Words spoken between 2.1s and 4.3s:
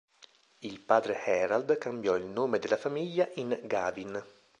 il nome della famiglia in Gavin.